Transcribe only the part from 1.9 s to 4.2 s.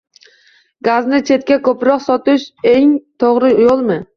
sotish eng to‘g‘ri yo‘lmi?